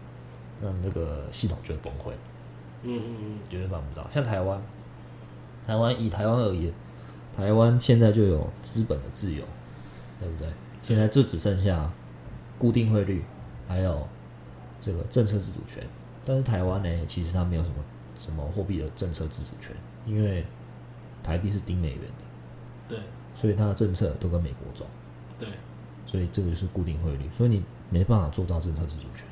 [0.61, 2.11] 那这个系统就会崩溃，
[2.83, 4.09] 嗯嗯嗯，绝对办不到。
[4.13, 4.61] 像台湾，
[5.65, 6.73] 台湾以台湾而言，
[7.35, 9.43] 台湾现在就有资本的自由，
[10.19, 10.47] 对不对？
[10.81, 11.91] 现在就只剩下
[12.57, 13.23] 固定汇率，
[13.67, 14.07] 还有
[14.81, 15.83] 这个政策自主权。
[16.23, 17.75] 但是台湾呢，其实它没有什么
[18.17, 20.45] 什么货币的政策自主权，因为
[21.23, 22.99] 台币是盯美元的，对
[23.35, 24.85] 所以它的政策都跟美国走。
[25.37, 25.47] 对，
[26.05, 29.25] 所以这个就是固定汇率，所以你没办法做到政策自主权，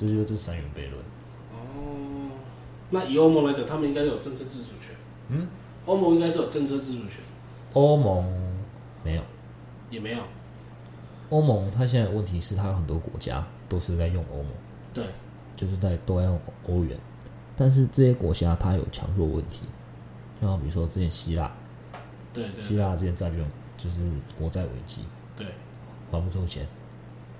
[0.00, 0.94] 这就是这三元悖论。
[1.52, 2.30] 哦，
[2.88, 4.96] 那以欧盟来讲，他们应该有政策自主权。
[5.28, 5.46] 嗯，
[5.84, 7.22] 欧盟应该是有政策自主权，
[7.74, 8.24] 欧盟
[9.04, 9.22] 没有，
[9.90, 10.22] 也没有。
[11.28, 14.46] 欧盟它现在的问题是它有很多国家都是在用欧盟，
[14.94, 15.04] 对，
[15.54, 16.98] 就是在都在用欧元，
[17.54, 19.64] 但是这些国家它有强弱问题，
[20.40, 21.52] 像比如说之前希腊，
[22.32, 23.38] 对对希腊之前债券
[23.76, 23.96] 就是
[24.38, 25.02] 国债危机，
[25.36, 25.46] 对，
[26.10, 26.66] 还不出钱，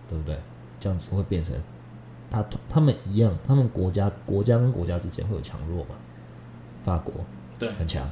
[0.09, 0.38] 对不对？
[0.79, 1.53] 这样子会变成
[2.30, 5.96] 他他们一样，他们国家国家跟国家之间会有强弱嘛？
[6.82, 7.12] 法国
[7.58, 8.08] 对很强，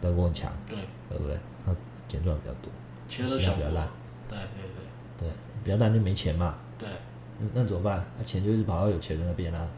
[0.00, 0.76] 德国很强，对，
[1.08, 1.38] 对不对？
[1.66, 1.72] 他
[2.08, 2.72] 钱赚比较多，
[3.06, 3.88] 其他小国希腊比较烂，
[4.28, 5.28] 对对对，
[5.62, 6.96] 比较烂就没钱嘛，对对，
[7.38, 8.04] 那那怎么办？
[8.16, 9.68] 那钱就一直跑到有钱人那边啊。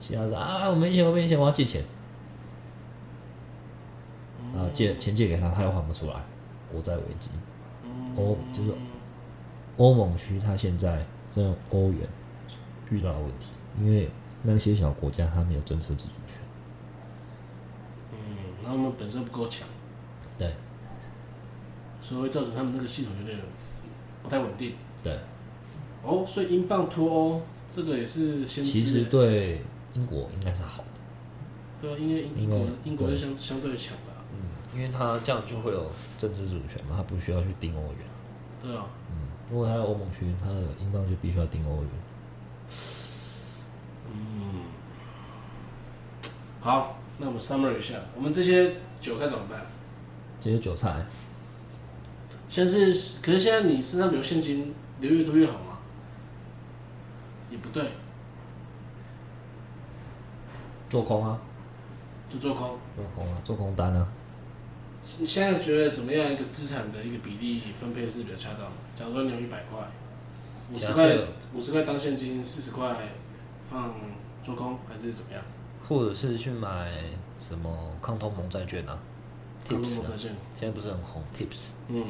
[0.00, 1.84] 其他说啊，我没钱，我没钱，我要借钱，
[4.52, 6.14] 然后借钱借给他，他又还不出来，
[6.72, 7.30] 国债危机。
[8.16, 8.74] 欧就是
[9.76, 12.06] 欧盟区，他现在在用欧元
[12.92, 13.48] 遇到的问题，
[13.80, 14.10] 因为
[14.42, 16.38] 那些小国家它没有政策自主权。
[18.12, 18.18] 嗯，
[18.62, 19.66] 那他们本身不够强，
[20.36, 20.52] 对
[22.02, 23.38] 所以会造成他们那个系统有点
[24.22, 24.74] 不太稳定。
[25.02, 25.18] 对，
[26.02, 29.62] 哦，所以英镑脱欧这个也是先其实欸对
[29.94, 30.88] 英国应该是好的，
[31.80, 37.98] 对啊，因为英国英国是相相对强的啊、嗯，因为它这样就会有政治自主权嘛，它不需要去盯欧元。
[38.62, 41.88] 对啊，嗯，如果它有欧盟区，它的英镑就必须要盯欧元。
[46.60, 49.66] 好，那我们 summary 一下，我们这些韭菜怎么办？
[50.40, 51.04] 这些韭菜，
[52.48, 55.78] 先是，可是现在你身上留现金，留越多越好吗？
[57.50, 57.90] 也不对，
[60.88, 61.40] 做空啊，
[62.30, 62.78] 就做空。
[62.94, 64.06] 做空啊，做空单啊。
[65.18, 68.72] 你现在觉得怎么样一个资产的一个比例分配是比较恰当的？
[68.94, 69.80] 假如说你有一百块，
[70.72, 71.16] 五十块
[71.54, 72.96] 五十块当现金，四十块
[73.68, 73.94] 放
[74.42, 75.42] 做空，还是怎么样？
[75.86, 76.90] 或者是去买
[77.46, 78.98] 什么抗通膨债券啊
[79.68, 81.58] ，Tips 啊，现在不是很红，Tips
[81.88, 82.06] 嗯，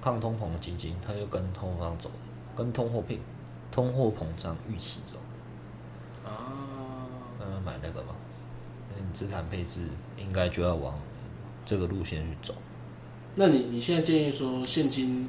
[0.00, 2.14] 抗通膨的基金，它就跟通货膨胀走的，
[2.56, 3.18] 跟通货膨
[3.72, 5.14] 通货膨胀预期走
[6.24, 7.08] 的，啊，
[7.40, 8.14] 慢慢买那个嘛，
[8.90, 9.80] 那你资产配置
[10.16, 10.96] 应该就要往
[11.66, 12.54] 这个路线去走。
[13.34, 15.28] 那你你现在建议说现金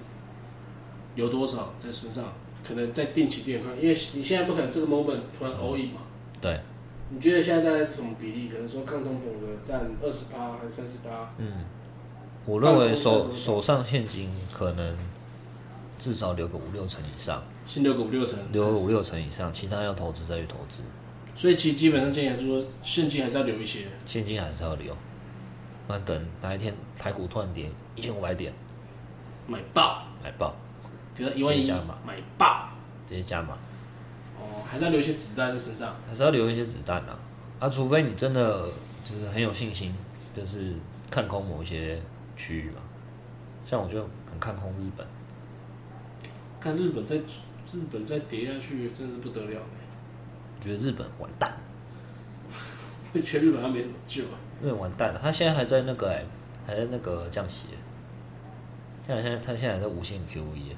[1.16, 2.26] 有多少在身上？
[2.68, 6.02] 可能在定期定额看，因为你现在不可能这个 moment 突然 all in 嘛。
[6.42, 6.60] 对，
[7.10, 8.50] 你觉得现在大概是什么比例？
[8.50, 11.34] 可能说抗通膨的占二十八还是三十八？
[11.38, 11.66] 嗯，
[12.46, 14.96] 我认为手手上现金可能
[15.98, 20.82] 至少留个五六成以上，先留个五六成，留个五六成以上，其他要投资再去投资，
[21.36, 23.88] 所以其实基本上建议还是说现金还是要留一些。
[24.06, 24.96] 现金还是要留。
[25.88, 28.54] 不然等哪一天台股突然跌一千五百点，
[29.48, 30.56] 买爆，买爆，
[31.16, 32.70] 跌到一万一加码，买爆。
[33.08, 33.58] 直接加码，
[34.38, 35.96] 哦，还是要留一些子弹在身上。
[36.08, 37.18] 还是要留一些子弹啊。
[37.60, 38.68] 啊，除非你真的
[39.04, 39.94] 就是很有信心，
[40.36, 40.74] 就是
[41.10, 42.00] 看空某一些
[42.38, 42.78] 区域嘛。
[43.66, 45.06] 像我就很看空日本，
[46.60, 49.80] 看日本在日本再跌下去，真的是不得了呢。
[50.64, 51.54] 觉得日本完蛋，
[53.14, 54.38] 会觉得日本还没什么救啊。
[54.62, 55.20] 日本完蛋了。
[55.22, 56.24] 他现在还在那个哎、
[56.68, 57.68] 还在那个降息、
[59.08, 60.76] 现在现在他现在还在无限 QE，欸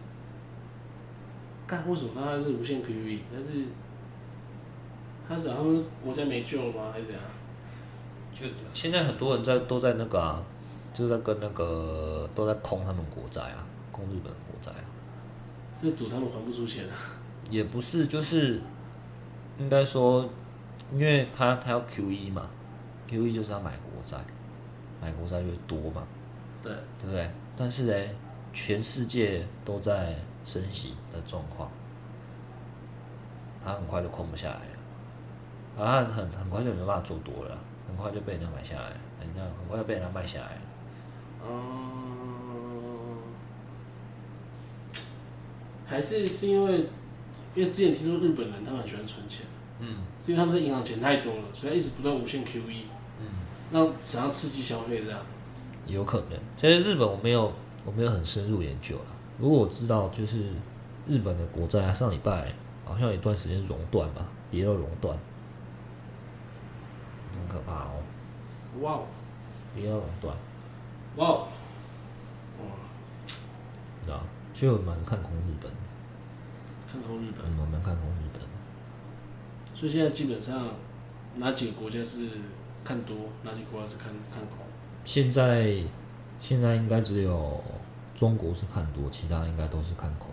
[1.71, 3.19] 干为什么他是无限 QE？
[3.31, 3.63] 但是
[5.25, 6.91] 他是他们国家没救了吗？
[6.91, 7.23] 还是怎样？
[8.33, 10.43] 就现在很多人在都在那个啊，
[10.93, 14.83] 就是在跟那个都在空他们国债啊，空日本的国债啊。
[15.79, 16.93] 是赌他们还不出钱啊？
[17.49, 18.59] 也不是，就是
[19.57, 20.27] 应该说，
[20.91, 22.49] 因为他他要 QE 嘛
[23.09, 24.17] ，QE 就是要买国债，
[25.01, 26.03] 买国债越多嘛，
[26.61, 27.31] 对，对不对？
[27.55, 27.93] 但是呢，
[28.53, 31.69] 全世界都在升息的状况，
[33.63, 40.61] 他很快就空不下来了，啊，很很快就没办法做多了，很快就被人家买下来了，人家很快就被人家卖下来了。
[41.47, 43.17] 嗯，
[45.85, 46.87] 还是是因为
[47.55, 49.45] 因为之前听说日本人他们很喜欢存钱，
[49.79, 52.83] 嗯，是因为他们的银行钱太多了，所以他一直不断无限 QE，
[53.19, 53.25] 嗯，
[53.71, 55.19] 让想要刺激消费这样。
[55.87, 56.39] 有可能。
[56.57, 57.51] 其实日本我没有
[57.85, 59.05] 我没有很深入研究了。
[59.39, 60.39] 如果我知道，就是
[61.07, 62.53] 日本的国债上礼拜
[62.85, 65.17] 好像有一段时间熔断吧，跌到熔断，
[67.33, 68.03] 很可怕哦。
[68.81, 69.03] 哇哦，
[69.73, 70.35] 跌到熔断，
[71.15, 71.47] 哇哦，
[73.27, 74.21] 你知道？
[74.53, 75.71] 所以我蛮看空日本，
[76.91, 77.45] 看空日本。
[77.45, 78.41] 嗯，我蛮看空日本。
[79.73, 80.67] 所以现在基本上
[81.37, 82.27] 哪几个国家是
[82.83, 84.57] 看多，哪几个国家是看看空？
[85.03, 85.81] 现在
[86.41, 87.63] 现在应该只有
[88.13, 90.27] 中国是看多，其他应该都是看空。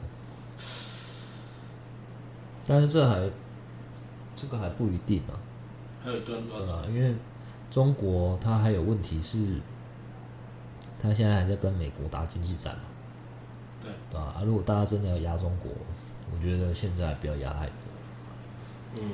[2.67, 3.31] 但是这还
[4.35, 5.39] 这个还不一定啊，
[6.03, 6.67] 还有一段路要走。
[6.67, 7.15] 对啊，因为
[7.71, 9.39] 中国它还有问题是，
[11.01, 12.83] 它现在还在跟美国打经济战嘛，
[13.83, 14.43] 对对吧、啊？
[14.45, 15.71] 如果大家真的要压中国，
[16.33, 17.75] 我觉得现在不要压太多。
[18.97, 19.11] 嗯，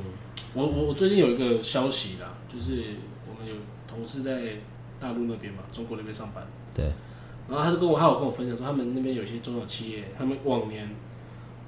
[0.54, 2.85] 我我我最近有一个消息啦，就是
[3.28, 3.54] 我们有
[3.88, 4.57] 同事在
[5.00, 6.44] 大陆那边嘛，中国那边上班，
[6.75, 6.85] 对，
[7.49, 10.89] 然后他就跟我，他有跟我分享说，他们那边有些中小企业，他们往年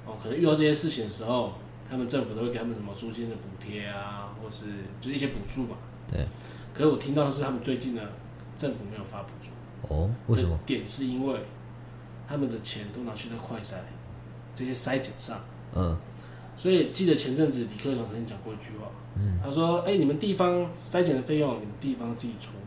[0.05, 1.53] 哦，可能遇到这些事情的时候，
[1.89, 4.65] 他们政府都会给他们什么租金的补贴啊，或是
[4.99, 5.77] 就是一些补助嘛。
[6.11, 6.25] 对。
[6.73, 8.01] 可是我听到的是，他们最近呢，
[8.57, 9.49] 政府没有发补助。
[9.93, 10.57] 哦，为什么？
[10.65, 11.39] 点是因为
[12.27, 13.75] 他们的钱都拿去在快筛
[14.53, 15.39] 这些筛检上。
[15.75, 15.97] 嗯，
[16.57, 22.51] 所以记得前阵子李克强曾经讲过一句话，嗯，他说：“哎、你们地方筛检的费用，你们地方自己处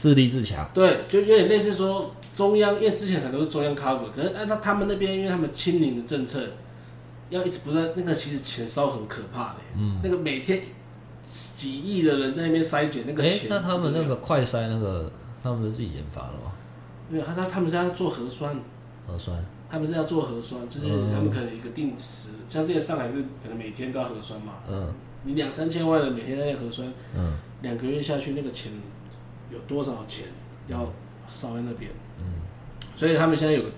[0.00, 0.66] 自立自强。
[0.72, 6.42] 对，就有点类似说中央，因为之前很多是中央 cover，可是按照他们那边，因为他们清零的政策，
[7.28, 10.62] 要一直不断，那个其实钱烧很可怕的，嗯，那个每天
[11.26, 16.50] 几亿的人在那边筛检，那个哎、钱，那他们那个快筛那个，他们是自己研发了吗？
[17.10, 18.58] 没有，他说他们是要做核酸，
[19.06, 19.36] 核酸？
[19.70, 21.12] 他们是要做核酸，就是嗯。
[21.12, 24.94] 他们可能一个定时，像之前上海是可能每天都要核酸嘛，嗯。
[25.24, 27.34] 你两三千万人每天在那核酸，嗯。
[27.60, 28.72] 两个月下去，那个钱
[29.50, 30.26] 有多少钱
[30.68, 30.92] 要
[31.28, 31.90] 烧在那边？
[32.18, 32.24] 嗯，
[32.96, 33.70] 所以他们现在有个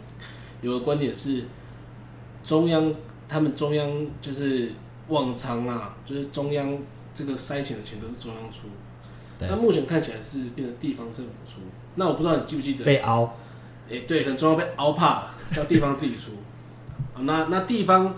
[0.61, 1.45] 有个观点是，
[2.45, 2.95] 中央
[3.29, 4.73] 他们中央就是
[5.09, 6.79] 旺仓啊，就是中央
[7.15, 8.69] 这个筛选的钱都是中央出，
[9.39, 11.61] 对那目前看起来是变成地方政府出。
[11.95, 12.85] 那我不知道你记不记得？
[12.85, 13.37] 被凹。
[13.91, 16.33] 哎、对，可能中央被凹怕了，叫地方自己出。
[17.15, 18.15] 啊， 那那地方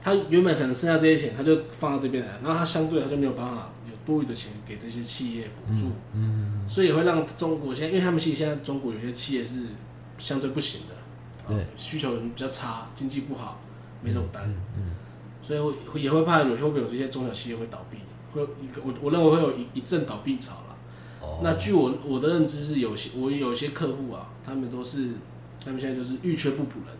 [0.00, 3.77] 他原本可能剩下这些钱，他就放到这边来，然后他相对他就没有办法有
[4.08, 9.64] 多余的钱给这些企业补助，嗯，所以也会让中国现在，因为他们其实现在中国有些企业是
[10.16, 10.94] 相对不行的，
[11.46, 11.58] 对。
[11.58, 13.60] 啊需求比较差，经济不好，
[14.02, 14.42] 没什么单，
[14.74, 14.94] 嗯
[15.42, 17.98] 所以也会怕有会不会有这些中小企业会倒闭，
[18.32, 20.76] 会有一个我我认为会有一一阵倒闭潮了。
[21.20, 25.10] 哦，那据我我的认知是有些我有些客户啊，他们都是
[25.62, 26.96] 他们现在就是欲缺不补人，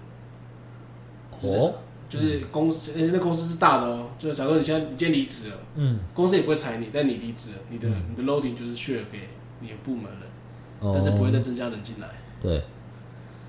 [1.41, 1.75] 哦，
[2.09, 9.29] 就是公司而且那公司是大的哦，就是假如你现在你今天离职了，嗯，公司也不会裁你，但你离职了，你的、你的 loading 就是 share 给
[9.61, 10.23] 你的部门人，
[10.81, 10.93] 哦。
[10.95, 12.09] 但是不会再增加人进来，
[12.41, 12.63] 对，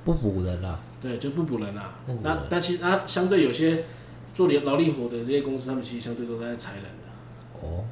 [0.04, 0.80] 不补人啦。
[1.02, 1.95] 对，就不补人啊。
[2.06, 2.17] 人。
[2.22, 3.86] 那那其实那相对有些
[4.34, 7.67] 做劳力活的这些公司，他们其实相对都在裁人的。
[7.67, 7.86] 哦，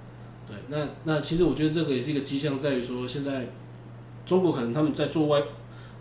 [0.45, 3.47] 对，那那其实我觉得这个也是一个迹象，在于说现在
[4.25, 5.41] 中国可能他们在做外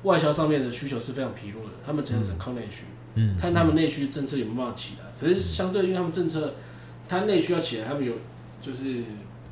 [0.02, 2.95] 外销上面的需求是非常疲弱的，他们只能只能靠内需，嗯，
[3.40, 5.04] 看他们内需政策有没有办法起来。
[5.20, 6.54] 可是相对，因为他们政策，
[7.08, 8.12] 他内需要起来，他们有
[8.60, 9.02] 就是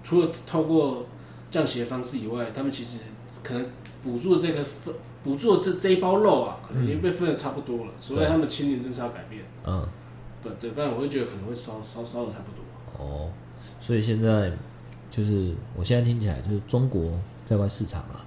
[0.03, 1.07] 除了透过
[1.50, 2.98] 降息的方式以外，他们其实
[3.42, 3.66] 可能
[4.03, 9.42] 补助的这个分补助的这这一包肉啊，可能已经被分的差不多了，所以他们青年政策要改变。
[9.66, 9.88] 嗯，
[10.42, 13.03] 对对，不然我会觉得可能会烧烧烧的差不多。
[13.03, 13.33] 哦，
[13.81, 14.53] 所以现在
[15.11, 18.27] 就是我现在听起来就是中国在外市场啊，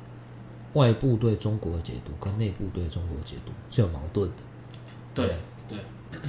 [0.73, 4.37] 外部对中国的解读跟内部对中国的解读是有矛盾的。
[5.25, 5.35] 对
[6.11, 6.19] 对。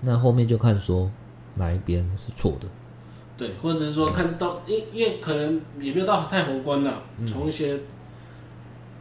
[0.00, 1.10] 那后面就看说
[1.56, 2.66] 哪一边是错的。
[3.36, 7.80] 对，或者是说看到，因因为可能也没有到太宏观了，从一些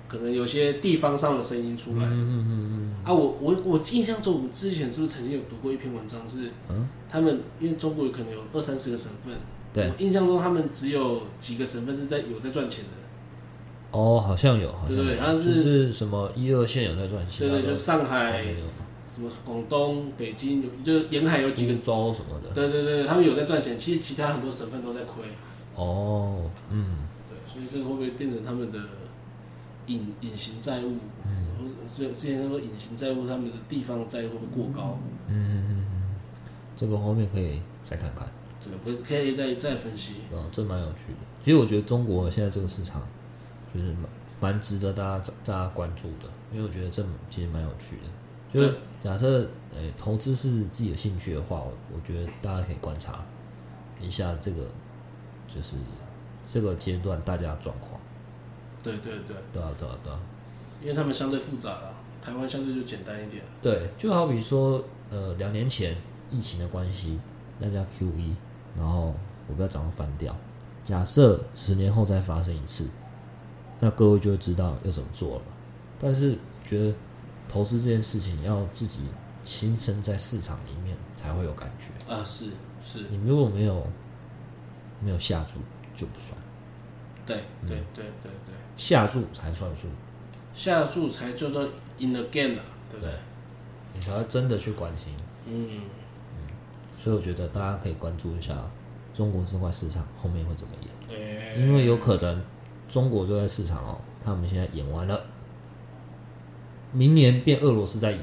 [0.07, 2.05] 可能有些地方上的声音出来。
[2.05, 6.87] 嗯嗯嗯啊，我我我印象中，我们之前是不是曾经有读过一篇文章是，嗯？
[7.11, 9.35] 他们因为中国可能有二三十个省份，
[9.71, 9.87] 对。
[9.87, 12.89] 我印象中他们只有几个省份是在有在赚钱的，
[13.93, 18.65] 哦，好像有，好像是是什么一二线有在赚钱，对对，就上海、没有
[19.13, 22.49] 什么广东、北京有，就是沿海有几个，苏州什么的。
[22.55, 25.23] 对对对，他们有在赚钱，其实其他很多省份都在亏，
[25.75, 28.79] 哦，嗯，对，所以这个会不会变成他们的
[29.85, 30.97] 隐隐形债务？
[31.27, 34.97] 嗯，之之前他说隐形债务，他们的地方债会不会过高？
[36.75, 38.27] 这个后面可以再看看。
[38.63, 40.13] 对，不是可以再再分析。
[40.33, 41.19] 啊，这蛮有趣的。
[41.45, 43.07] 其实我觉得中国现在这个市场
[43.73, 44.05] 就是蛮
[44.39, 48.03] 蛮值得大家大家关注的，因为我觉得这其实蛮有趣的。
[48.53, 53.25] 就是假设呃、投资是自己的兴趣的话，我我觉得大家可以观察
[53.99, 54.67] 一下这个，
[55.47, 55.75] 就是
[56.47, 57.99] 这个阶段大家的状况。
[58.83, 60.19] 对对对，对啊，对啊，对啊。
[60.81, 63.41] 因为他们相对复杂了，台湾相对就简单一点。
[63.61, 65.95] 对，就好比说，呃，两年前
[66.29, 67.19] 疫情的关系，
[67.59, 68.35] 大家 Q E，
[68.77, 69.15] 然后
[69.47, 70.35] 我不要涨到翻掉。
[70.83, 72.87] 假设十年后再发生一次，
[73.83, 75.41] 那各位就会知道要怎么做了。
[75.99, 76.95] 但是我觉得
[77.49, 79.01] 投资这件事情要自己
[79.43, 82.09] 亲身在市场里面才会有感觉。
[82.09, 82.45] 啊，是
[82.81, 83.85] 是，你如果没有
[85.01, 85.59] 没有下注
[85.93, 86.39] 就不算，
[87.25, 87.35] 对
[87.67, 89.89] 对对对对，下注才算数，
[90.53, 91.63] 下注才叫做
[91.99, 93.13] in the game 啊，对不对？
[93.93, 95.13] 你才会真的去关心。
[95.45, 95.81] 嗯
[96.37, 96.47] 嗯，
[96.97, 98.57] 所以我觉得大家可以关注一下
[99.13, 100.73] 中国这块市场后面会怎么
[101.09, 102.41] 演，因为有可能
[102.93, 105.19] 中国这块市场哦，他们现在演完了，
[106.91, 108.21] 明年变俄罗斯在演，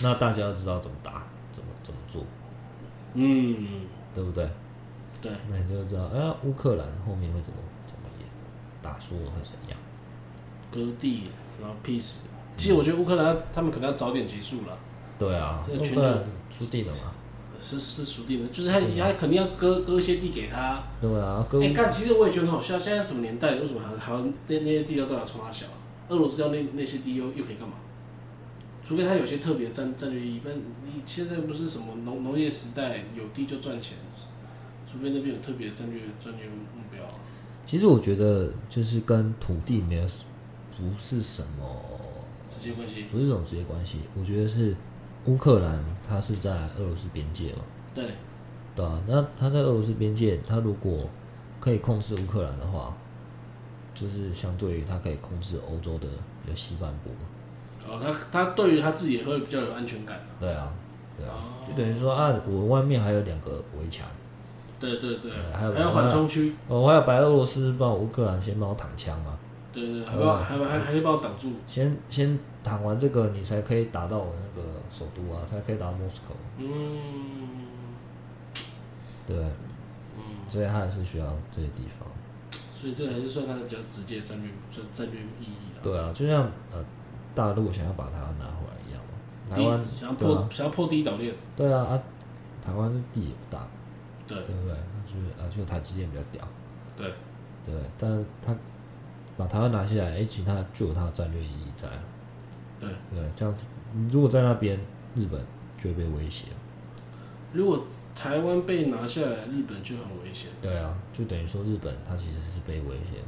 [0.00, 2.22] 那大家要知道怎么打，怎么怎么做，
[3.14, 3.66] 嗯，
[4.14, 4.48] 对不对？
[5.20, 8.28] 对，那你就知道，哎、乌克兰后面会怎么怎么演，
[8.80, 9.76] 打输了会怎样？
[10.70, 11.24] 割地，
[11.60, 12.18] 然后 peace。
[12.56, 14.78] 其实我觉得乌克兰他们可能要早点结束了，
[15.18, 16.24] 对啊，这个全球乌克兰
[16.56, 17.12] 输定了嘛？
[17.60, 20.82] 是是属地的，就是他他肯定要割割一些地给他。
[21.00, 25.66] 对啊，割哎、干，其实我也觉得很好笑，现在什么年代，为什么还还要那那些地要都要冲他小？
[26.08, 27.74] 俄罗斯要那那些地又又可以干嘛？
[28.84, 33.96] 除非他有些特别战战略意义，不然你现在不是什么农农业时代，有地就赚钱，
[34.88, 37.02] 除非那边有特别战略战略目标。
[37.64, 40.06] 其实我觉得就是跟土地没有
[40.76, 41.66] 不是什么
[42.48, 43.06] 直接关系。
[43.10, 44.76] 不是这种直接关系，我觉得是
[45.26, 47.62] 乌克兰它是在俄罗斯边界嘛，
[47.94, 48.04] 对，
[48.74, 51.08] 对啊，那它在俄罗斯边界，它如果
[51.60, 52.96] 可以控制乌克兰的话，
[53.94, 56.06] 就是相对于它可以控制欧洲的
[56.44, 60.20] 比较西半部嘛，哦，他他对于他自己也会比较有安全感。
[60.38, 60.72] 对啊，
[61.16, 64.06] 对啊，哦就等于说啊，我外面还有两个围墙，
[64.78, 69.36] 对对对，对还有还有缓冲区，哦我还有白俄罗斯帮我乌克兰先帮我挡枪嘛，
[69.72, 71.52] 对对，还帮还还还可以帮我挡住。
[71.66, 76.68] 先先挡完这个，你才可以打到我那个首都啊，它可以打到莫斯科，嗯。
[79.26, 82.08] 对，嗯，所以它还是需要这些地方。
[82.74, 85.80] 所以这个还是算它的比较直接战略战战略意义啦。
[85.82, 86.84] 对啊，就像呃
[87.34, 92.02] 大陆想要把台湾拿回来一样嘛，台湾想要破想要破第一岛链，对啊啊，
[92.62, 93.66] 台湾地也不大，
[94.26, 94.36] 对。
[94.44, 94.76] 对不对？
[95.06, 96.46] 就是啊，就台积电比较屌，
[96.96, 97.12] 对。
[97.64, 98.54] 对，但是他
[99.36, 101.98] 把台湾拿下来，哎、其实它就有它的战略意义在啊，
[102.80, 102.88] 对。
[103.14, 104.78] 对，这样子，你如果在那边，
[105.14, 105.40] 日本
[105.78, 106.46] 就会被威胁，
[107.52, 110.50] 如果台湾被拿下来，日本就很危险。
[110.60, 113.20] 对啊，就等于说日本它其实是被威胁，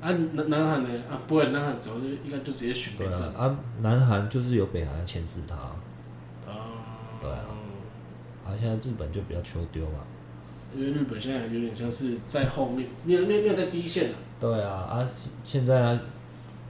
[0.00, 0.88] 啊，南南韩呢？
[1.08, 5.76] 啊，不会，南韩只要就应该就直接选对边站啊，啊，南韩就是有北韩牵制它，啊。
[7.20, 7.46] 对啊
[8.44, 10.00] 啊，现在日本就比较求丢嘛，
[10.74, 14.16] 因为日本现在有点像是在后面，没有没有没有在第一线了。
[14.38, 15.06] 对啊，啊，
[15.42, 16.00] 现在啊，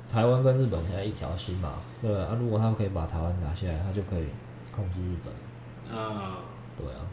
[0.09, 4.27] 台湾跟日本现在一条心嘛，对啊，如果他们可以把台湾拿下来，他就可以
[4.75, 6.39] 控制日本，啊。
[6.77, 7.07] 对啊，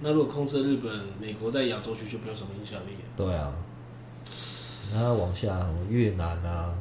[0.00, 3.00] 那如果控制日本，美国在亚洲区就没有什么影响力了。
[3.16, 3.52] 对啊，
[4.94, 6.74] 然后往下什么越南啊、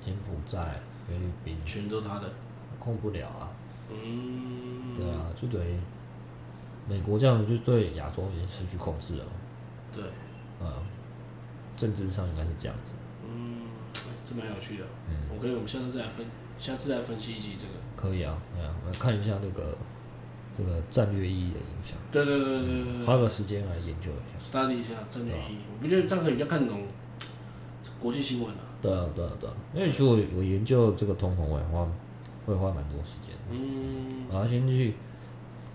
[0.00, 2.30] 柬埔寨、菲律宾全都他的。
[2.78, 3.50] 控不了啊，
[3.90, 5.76] 嗯，对啊，就等于
[6.88, 9.24] 美国这样就对亚洲已经失去控制了。
[9.24, 9.30] 嘛，
[9.92, 10.04] 对，
[10.64, 10.78] 啊，
[11.76, 13.05] 政治上应该是这样子，嗯，
[14.26, 14.84] 这蛮有趣的。
[15.08, 16.26] 嗯，我可以，我们下次再来分，
[16.58, 17.74] 下次再分析一集这个。
[17.94, 19.78] 可以啊，对啊，我们看一下那个
[20.56, 24.58] 这个战略意义的影响，对对对对对对花个时间来研究一下。
[24.58, 25.58] ，study 一下战略意义。
[25.72, 26.82] 我不觉得这样可以比较看懂
[28.00, 28.60] 国际新闻啊。
[28.82, 31.86] 对啊，对啊，对啊，因为其实我我研究这个通膨，我也花
[32.44, 33.52] 会花蛮多时间的。
[33.52, 34.94] 嗯，我要先去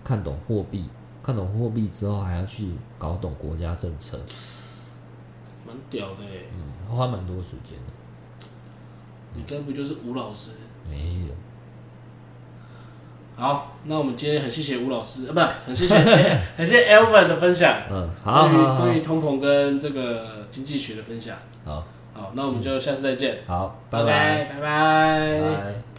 [0.04, 0.84] 看懂货币，
[1.22, 4.18] 看懂货币之后，还要去搞懂国家政策，
[5.66, 6.44] 蛮屌的哎。
[6.54, 7.91] 嗯，花蛮多时间的。
[9.34, 10.52] 你该不就是吴老师？
[10.90, 11.34] 没有，
[13.36, 15.94] 好，那我们今天很谢谢吴老师，啊，不，很谢谢，
[16.56, 21.36] 很谢谢 Elvin 的分享，嗯，好关于好好关于通膨跟这个经济学的分享。
[21.64, 25.40] 好好，那我们就下次再见，好，拜拜拜拜拜。
[25.40, 25.91] 拜。